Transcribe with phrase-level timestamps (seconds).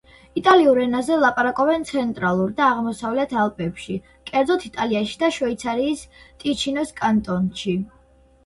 [0.39, 3.99] იტალიურ ენაზე ლაპარაკობენ ცენტრალურ და აღმოსავლეთ ალპებში,
[4.31, 7.79] კერძოდ, იტალიაში და შვეიცარიის ტიჩინოს კანტონში.